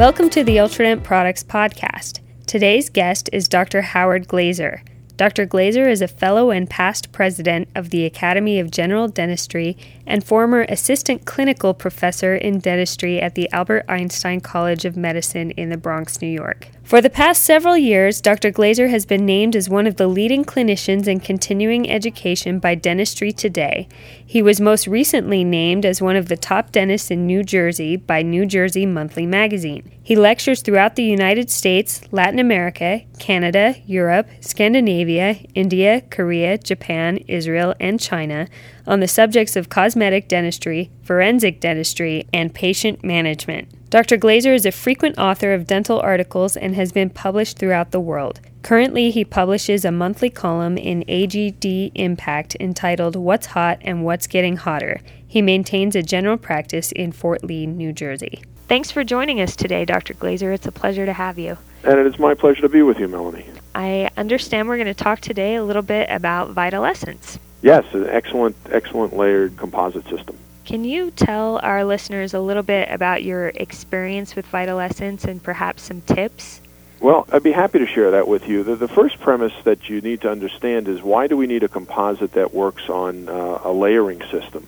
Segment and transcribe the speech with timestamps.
[0.00, 2.20] Welcome to the Ultradent Products Podcast.
[2.46, 3.82] Today's guest is Dr.
[3.82, 4.80] Howard Glazer.
[5.18, 5.46] Dr.
[5.46, 10.62] Glazer is a fellow and past president of the Academy of General Dentistry and former
[10.70, 16.22] assistant clinical professor in dentistry at the Albert Einstein College of Medicine in the Bronx,
[16.22, 16.68] New York.
[16.90, 18.50] For the past several years, Dr.
[18.50, 23.30] Glazer has been named as one of the leading clinicians in continuing education by Dentistry
[23.30, 23.86] Today.
[24.26, 28.22] He was most recently named as one of the top dentists in New Jersey by
[28.22, 29.88] New Jersey Monthly Magazine.
[30.02, 37.72] He lectures throughout the United States, Latin America, Canada, Europe, Scandinavia, India, Korea, Japan, Israel,
[37.78, 38.48] and China
[38.86, 43.68] on the subjects of cosmetic dentistry, forensic dentistry, and patient management.
[43.90, 44.16] Dr.
[44.16, 48.40] Glazer is a frequent author of dental articles and has been published throughout the world.
[48.62, 54.58] Currently, he publishes a monthly column in AGD Impact entitled What's Hot and What's Getting
[54.58, 55.00] Hotter.
[55.26, 58.42] He maintains a general practice in Fort Lee, New Jersey.
[58.68, 60.14] Thanks for joining us today, Dr.
[60.14, 60.54] Glazer.
[60.54, 61.58] It's a pleasure to have you.
[61.82, 63.46] And it is my pleasure to be with you, Melanie.
[63.74, 67.40] I understand we're going to talk today a little bit about vital Essence.
[67.62, 70.36] Yes, an excellent, excellent layered composite system.
[70.64, 75.42] Can you tell our listeners a little bit about your experience with Vital Essence and
[75.42, 76.60] perhaps some tips?
[77.00, 78.62] Well, I'd be happy to share that with you.
[78.62, 81.68] The, the, first premise that you need to understand is why do we need a
[81.68, 84.66] composite that works on uh, a layering system?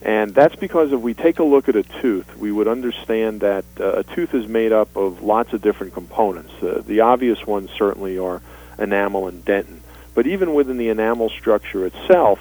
[0.00, 3.64] And that's because if we take a look at a tooth, we would understand that
[3.78, 6.52] uh, a tooth is made up of lots of different components.
[6.62, 8.42] Uh, the obvious ones certainly are
[8.78, 9.80] enamel and dentin.
[10.14, 12.38] But even within the enamel structure itself,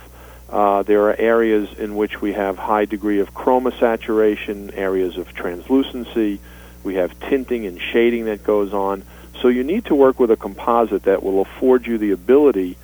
[0.50, 5.34] uh, there are areas in which we have high degree of chroma saturation, areas of
[5.34, 6.40] translucency.
[6.84, 9.04] We have tinting and shading that goes on.
[9.42, 12.78] So you need to work with a composite that will afford you the ability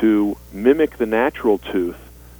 [0.00, 1.96] to mimic the natural tooth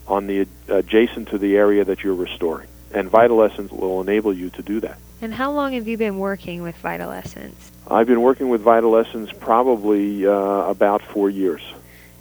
[0.06, 2.68] on the adjacent to the area that you're restoring.
[2.92, 4.98] And Vital Essence will enable you to do that.
[5.20, 7.72] And how long have you been working with Vital Essence?
[7.88, 11.62] I've been working with Vital Essence probably uh, about four years.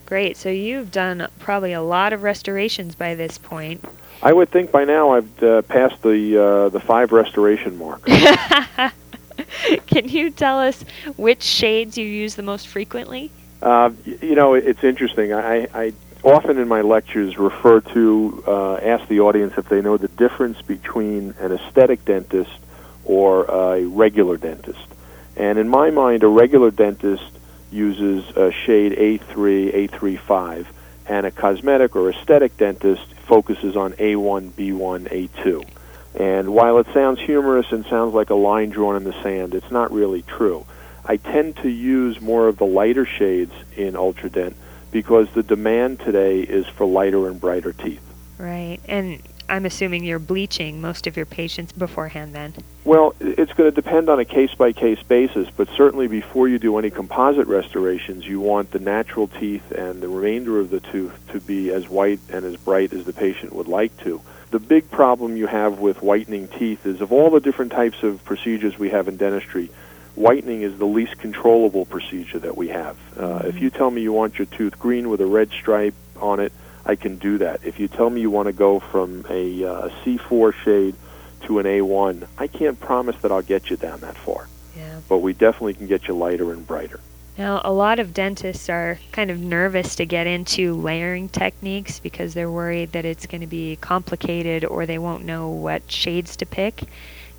[0.07, 0.37] Great.
[0.37, 3.83] So you've done probably a lot of restorations by this point.
[4.23, 8.05] I would think by now I've uh, passed the uh, the five restoration mark.
[9.87, 10.85] Can you tell us
[11.17, 13.31] which shades you use the most frequently?
[13.61, 15.33] Uh, you know, it's interesting.
[15.33, 19.97] I, I often in my lectures refer to uh, ask the audience if they know
[19.97, 22.57] the difference between an aesthetic dentist
[23.03, 24.87] or a regular dentist.
[25.35, 27.36] And in my mind, a regular dentist
[27.71, 30.65] uses a shade A3, A35,
[31.07, 35.67] and a cosmetic or aesthetic dentist focuses on A1, B1, A2.
[36.15, 39.71] And while it sounds humorous and sounds like a line drawn in the sand, it's
[39.71, 40.65] not really true.
[41.05, 44.55] I tend to use more of the lighter shades in Ultradent
[44.91, 48.01] because the demand today is for lighter and brighter teeth.
[48.37, 48.79] Right.
[48.87, 52.53] And I'm assuming you're bleaching most of your patients beforehand then.
[52.83, 56.59] Well, it's going to depend on a case by case basis, but certainly before you
[56.59, 61.13] do any composite restorations, you want the natural teeth and the remainder of the tooth
[61.31, 64.21] to be as white and as bright as the patient would like to.
[64.51, 68.23] The big problem you have with whitening teeth is of all the different types of
[68.23, 69.69] procedures we have in dentistry,
[70.15, 72.97] whitening is the least controllable procedure that we have.
[73.17, 73.47] Uh, mm-hmm.
[73.47, 76.53] If you tell me you want your tooth green with a red stripe on it,
[76.87, 77.59] I can do that.
[77.63, 80.95] If you tell me you want to go from a uh, C4 shade
[81.41, 84.47] to an A1, I can't promise that I'll get you down that far.
[84.75, 85.01] Yeah.
[85.09, 87.01] But we definitely can get you lighter and brighter.
[87.37, 92.33] Now, a lot of dentists are kind of nervous to get into layering techniques because
[92.33, 96.45] they're worried that it's going to be complicated or they won't know what shades to
[96.45, 96.83] pick.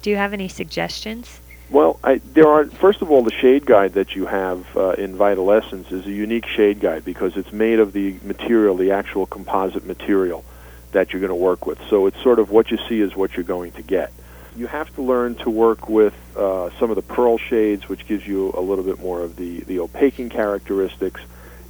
[0.03, 1.41] Do you have any suggestions?
[1.71, 5.17] Well, I, there are first of all the shade guide that you have uh, in
[5.17, 9.27] Vital Essence is a unique shade guide because it's made of the material, the actual
[9.27, 10.45] composite material
[10.93, 11.79] that you're going to work with.
[11.91, 14.13] So it's sort of what you see is what you're going to get.
[14.57, 18.27] You have to learn to work with uh, some of the pearl shades, which gives
[18.27, 21.21] you a little bit more of the the opaquing characteristics,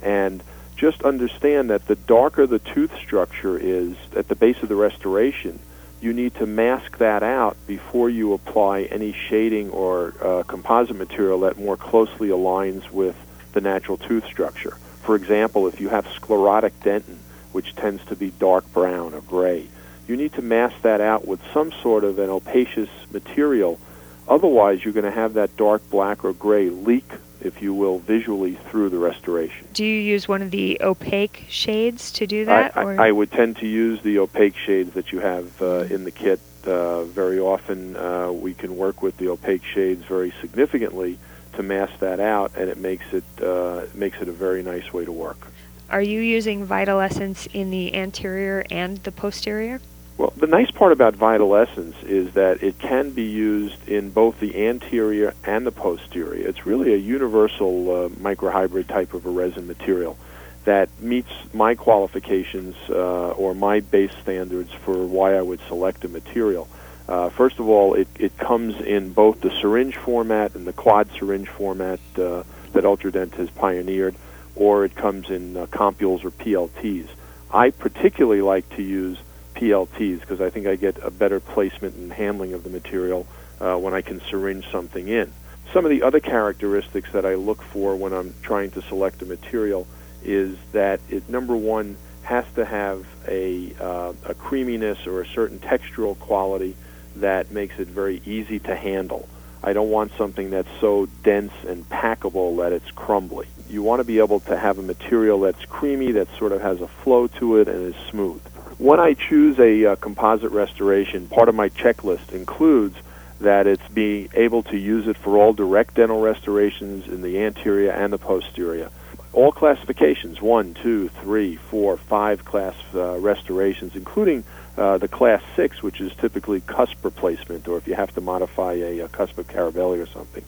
[0.01, 0.41] and
[0.77, 5.59] just understand that the darker the tooth structure is at the base of the restoration,
[6.01, 11.41] you need to mask that out before you apply any shading or uh, composite material
[11.41, 13.15] that more closely aligns with
[13.53, 14.77] the natural tooth structure.
[15.03, 17.17] For example, if you have sclerotic dentin,
[17.51, 19.67] which tends to be dark brown or gray,
[20.07, 23.79] you need to mask that out with some sort of an opacious material.
[24.27, 28.55] Otherwise, you're going to have that dark black or gray leak if you will, visually
[28.69, 29.67] through the restoration.
[29.73, 32.77] Do you use one of the opaque shades to do that?
[32.77, 36.03] I, I, I would tend to use the opaque shades that you have uh, in
[36.03, 36.39] the kit.
[36.65, 41.17] Uh, very often, uh, we can work with the opaque shades very significantly
[41.53, 45.05] to mask that out, and it makes it uh, makes it a very nice way
[45.05, 45.47] to work.
[45.89, 49.81] Are you using Vital Essence in the anterior and the posterior?
[50.19, 54.37] Well, the nice part about Vital Essence is that it can be used in both
[54.41, 56.45] the anterior and the posterior.
[56.45, 60.17] It's really a universal uh, microhybrid type of a resin material
[60.65, 66.09] that meets my qualifications uh, or my base standards for why I would select a
[66.09, 66.67] material.
[67.07, 71.09] Uh, first of all, it, it comes in both the syringe format and the quad
[71.17, 72.43] syringe format uh,
[72.73, 74.15] that Ultradent has pioneered,
[74.57, 77.07] or it comes in uh, compules or PLTs.
[77.53, 79.17] I particularly like to use
[79.59, 83.27] PLTs because I think I get a better placement and handling of the material
[83.59, 85.31] uh, when I can syringe something in.
[85.73, 89.25] Some of the other characteristics that I look for when I'm trying to select a
[89.25, 89.85] material
[90.23, 95.59] is that it number one has to have a, uh, a creaminess or a certain
[95.59, 96.75] textural quality
[97.17, 99.27] that makes it very easy to handle.
[99.61, 103.47] I don't want something that's so dense and packable that it's crumbly.
[103.69, 106.79] You want to be able to have a material that's creamy, that sort of has
[106.79, 108.41] a flow to it, and is smooth.
[108.79, 112.95] When I choose a uh, composite restoration, part of my checklist includes
[113.41, 117.91] that it's being able to use it for all direct dental restorations in the anterior
[117.91, 118.89] and the posterior.
[119.33, 124.45] All classifications, one, two, three, four, five class uh, restorations, including
[124.77, 128.75] uh, the class six, which is typically cusp replacement, or if you have to modify
[128.75, 130.45] a, a cusp of Carabelli or something.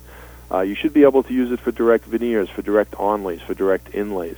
[0.50, 3.54] Uh, you should be able to use it for direct veneers, for direct onlays, for
[3.54, 4.38] direct inlays.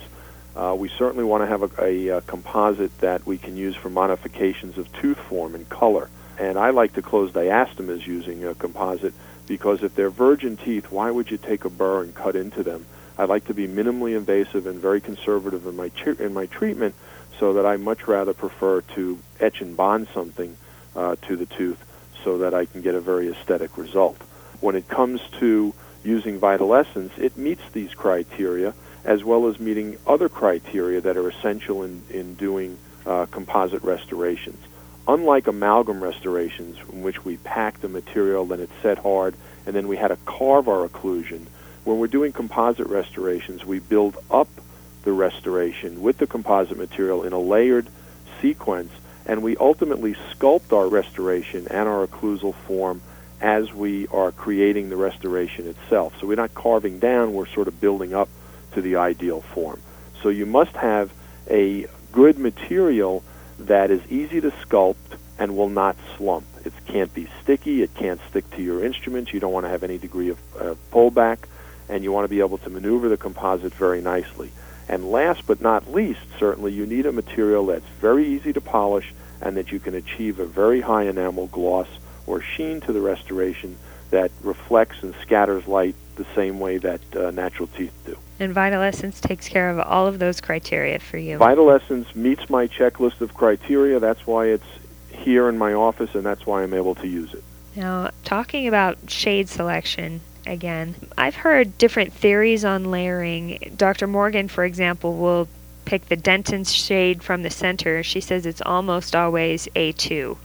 [0.56, 3.90] Uh, we certainly want to have a, a, a, composite that we can use for
[3.90, 6.08] modifications of tooth form and color.
[6.38, 9.14] And I like to close diastemas using a composite
[9.46, 12.86] because if they're virgin teeth, why would you take a burr and cut into them?
[13.18, 16.94] I like to be minimally invasive and very conservative in my in my treatment,
[17.38, 20.56] so that I much rather prefer to etch and bond something
[20.96, 21.78] uh, to the tooth,
[22.24, 24.20] so that I can get a very aesthetic result.
[24.60, 28.74] When it comes to using Vital Essence, it meets these criteria
[29.04, 34.62] as well as meeting other criteria that are essential in, in doing uh, composite restorations.
[35.06, 39.34] Unlike amalgam restorations, in which we pack the material, then it's set hard,
[39.66, 41.46] and then we had to carve our occlusion,
[41.84, 44.48] when we're doing composite restorations, we build up
[45.02, 47.88] the restoration with the composite material in a layered
[48.40, 48.90] sequence,
[49.26, 53.02] and we ultimately sculpt our restoration and our occlusal form
[53.40, 56.14] as we are creating the restoration itself.
[56.18, 58.30] So we're not carving down, we're sort of building up
[58.74, 59.80] to the ideal form.
[60.22, 61.12] So you must have
[61.50, 63.22] a good material
[63.58, 66.46] that is easy to sculpt and will not slump.
[66.64, 69.82] It can't be sticky, it can't stick to your instruments, you don't want to have
[69.82, 71.38] any degree of uh, pullback,
[71.88, 74.50] and you want to be able to maneuver the composite very nicely.
[74.88, 79.12] And last but not least, certainly, you need a material that's very easy to polish
[79.40, 81.88] and that you can achieve a very high enamel gloss
[82.26, 83.76] or sheen to the restoration
[84.10, 88.16] that reflects and scatters light the same way that uh, natural teeth do.
[88.40, 91.38] And Vital Essence takes care of all of those criteria for you.
[91.38, 94.00] Vital Essence meets my checklist of criteria.
[94.00, 94.66] That's why it's
[95.10, 97.44] here in my office, and that's why I'm able to use it.
[97.76, 103.72] Now, talking about shade selection again, I've heard different theories on layering.
[103.76, 104.06] Dr.
[104.06, 105.48] Morgan, for example, will
[105.84, 108.02] pick the dentin's shade from the center.
[108.02, 110.36] She says it's almost always A2.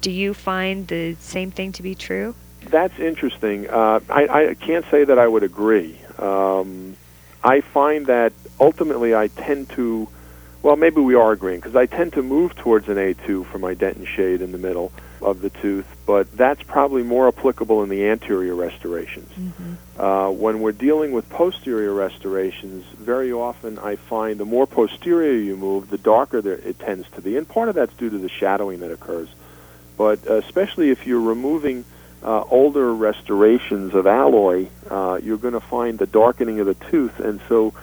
[0.00, 2.34] Do you find the same thing to be true?
[2.64, 3.68] That's interesting.
[3.68, 5.98] Uh, I, I can't say that I would agree.
[6.18, 6.96] Um,
[7.44, 10.08] I find that ultimately I tend to,
[10.62, 13.74] well, maybe we are agreeing, because I tend to move towards an A2 for my
[13.74, 18.06] dentin shade in the middle of the tooth, but that's probably more applicable in the
[18.06, 19.30] anterior restorations.
[19.32, 20.00] Mm-hmm.
[20.00, 25.56] Uh, when we're dealing with posterior restorations, very often I find the more posterior you
[25.56, 28.80] move, the darker it tends to be, and part of that's due to the shadowing
[28.80, 29.28] that occurs.
[29.96, 31.84] But uh, especially if you're removing
[32.22, 37.18] uh, older restorations of alloy, uh, you're going to find the darkening of the tooth,
[37.18, 37.74] and so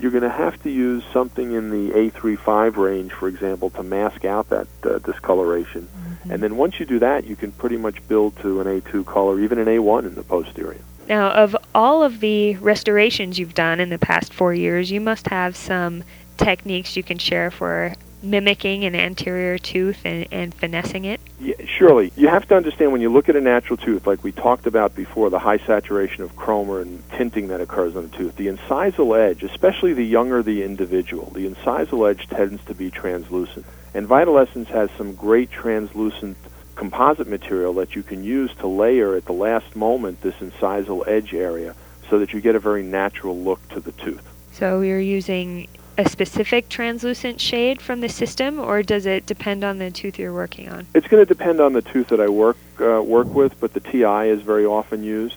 [0.00, 4.24] you're going to have to use something in the A35 range, for example, to mask
[4.24, 5.88] out that uh, discoloration.
[5.88, 6.30] Mm-hmm.
[6.30, 9.40] And then once you do that, you can pretty much build to an A2 color,
[9.40, 10.80] even an A1 in the posterior.
[11.08, 15.26] Now, of all of the restorations you've done in the past four years, you must
[15.28, 16.04] have some
[16.36, 21.20] techniques you can share for mimicking an anterior tooth and, and finessing it?
[21.40, 22.12] Yeah, surely.
[22.16, 24.94] You have to understand when you look at a natural tooth, like we talked about
[24.94, 29.18] before, the high saturation of chroma and tinting that occurs on the tooth, the incisal
[29.18, 33.64] edge, especially the younger the individual, the incisal edge tends to be translucent.
[33.94, 36.36] And Vital Essence has some great translucent
[36.74, 41.34] composite material that you can use to layer at the last moment this incisal edge
[41.34, 41.74] area
[42.08, 44.22] so that you get a very natural look to the tooth.
[44.52, 49.78] So you're using a specific translucent shade from the system, or does it depend on
[49.78, 50.86] the tooth you're working on?
[50.94, 53.80] It's going to depend on the tooth that I work uh, work with, but the
[53.80, 55.36] TI is very often used.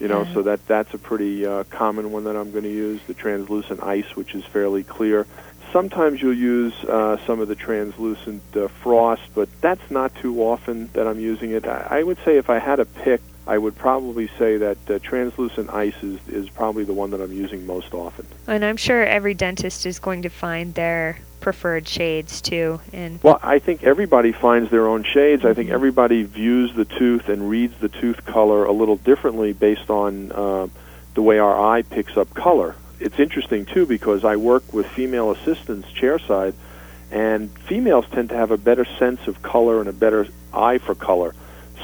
[0.00, 3.00] You know, so that that's a pretty uh, common one that I'm going to use.
[3.06, 5.26] The translucent ice, which is fairly clear.
[5.72, 10.88] sometimes you'll use uh, some of the translucent uh, frost, but that's not too often
[10.94, 11.66] that I'm using it.
[11.66, 14.98] I, I would say if I had a pick, I would probably say that uh,
[15.00, 18.26] translucent ice is, is probably the one that I'm using most often.
[18.46, 22.80] And I'm sure every dentist is going to find their preferred shades too.
[22.94, 25.42] And well, I think everybody finds their own shades.
[25.42, 25.50] Mm-hmm.
[25.50, 29.90] I think everybody views the tooth and reads the tooth color a little differently based
[29.90, 30.68] on uh,
[31.12, 32.76] the way our eye picks up color.
[32.98, 36.54] It's interesting too because I work with female assistants chairside,
[37.10, 40.94] and females tend to have a better sense of color and a better eye for
[40.94, 41.34] color.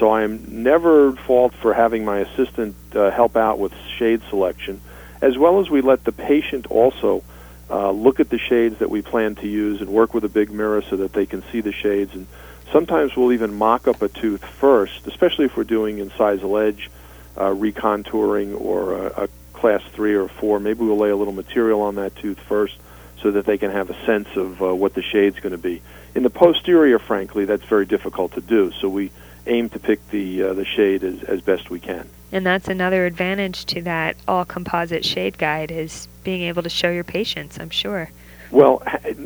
[0.00, 4.80] So I'm never at fault for having my assistant uh, help out with shade selection,
[5.21, 7.23] as well as we let the patient also
[7.69, 10.50] uh, look at the shades that we plan to use and work with a big
[10.50, 12.14] mirror so that they can see the shades.
[12.14, 12.26] And
[12.73, 16.90] sometimes we'll even mock up a tooth first, especially if we're doing incisal edge
[17.37, 20.61] uh, recontouring or a, a class three or four.
[20.61, 22.78] Maybe we'll lay a little material on that tooth first
[23.19, 25.83] so that they can have a sense of uh, what the shade's going to be.
[26.14, 28.73] In the posterior, frankly, that's very difficult to do.
[28.80, 29.11] So we
[29.50, 32.09] aim to pick the uh, the shade as, as best we can.
[32.33, 36.90] And that's another advantage to that all composite shade guide is being able to show
[36.90, 38.11] your patients, I'm sure.
[38.50, 38.83] Well,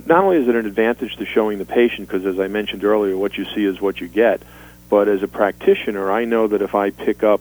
[0.06, 3.16] not only is it an advantage to showing the patient because as I mentioned earlier,
[3.16, 4.42] what you see is what you get,
[4.88, 7.40] but as a practitioner, I know that if I pick up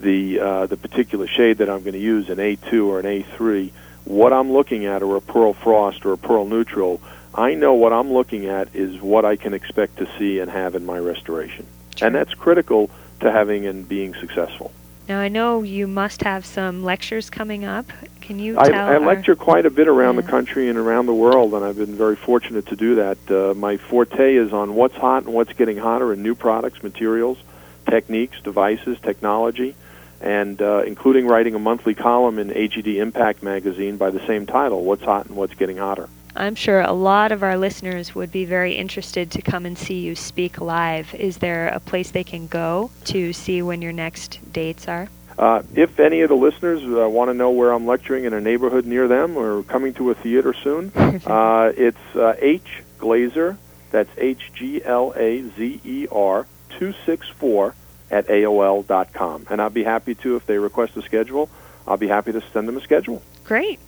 [0.00, 3.70] the uh, the particular shade that I'm going to use, an A2 or an A3,
[4.04, 7.00] what I'm looking at, or a pearl frost or a pearl neutral,
[7.34, 10.74] I know what I'm looking at is what I can expect to see and have
[10.74, 11.66] in my restoration.
[12.02, 12.90] And that's critical
[13.20, 14.72] to having and being successful.
[15.08, 17.86] Now I know you must have some lectures coming up.
[18.20, 20.22] Can you I, tell I our- lecture quite a bit around Yeah.
[20.22, 23.18] the country and around the world, and I've been very fortunate to do that.
[23.30, 27.38] Uh, my forte is on what's hot and what's getting hotter in new products, materials,
[27.88, 29.74] techniques, devices, technology,
[30.20, 34.84] and uh, including writing a monthly column in AGD Impact magazine by the same title,
[34.84, 36.08] What's Hot and What's Getting Hotter.
[36.34, 40.00] I'm sure a lot of our listeners would be very interested to come and see
[40.00, 41.14] you speak live.
[41.14, 45.08] Is there a place they can go to see when your next dates are?
[45.38, 48.40] Uh, if any of the listeners uh, want to know where I'm lecturing in a
[48.40, 50.92] neighborhood near them or coming to a theater soon,
[51.26, 53.56] uh, it's uh, H Glazer,
[53.90, 57.74] that's H G L A Z E R 264
[58.10, 59.46] at AOL dot com.
[59.50, 61.48] And I'll be happy to, if they request a schedule,
[61.86, 63.22] I'll be happy to send them a schedule.
[63.44, 63.80] Great.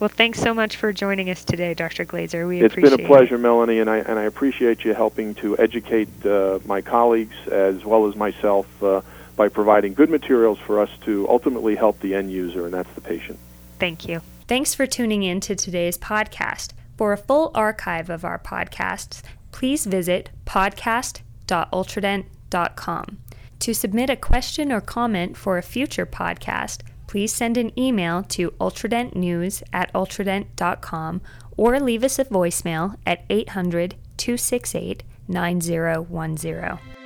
[0.00, 2.04] Well, thanks so much for joining us today, Dr.
[2.04, 2.48] Glazer.
[2.48, 5.56] We It's appreciate been a pleasure, Melanie, and I, and I appreciate you helping to
[5.58, 9.02] educate uh, my colleagues as well as myself uh,
[9.36, 13.00] by providing good materials for us to ultimately help the end user, and that's the
[13.00, 13.38] patient.
[13.78, 14.20] Thank you.
[14.48, 16.72] Thanks for tuning in to today's podcast.
[16.96, 19.22] For a full archive of our podcasts,
[19.52, 23.18] please visit podcast.ultradent.com.
[23.60, 28.50] To submit a question or comment for a future podcast, please send an email to
[28.52, 31.20] ultradentnews at ultradent.com
[31.56, 37.03] or leave us a voicemail at 800 268 9010.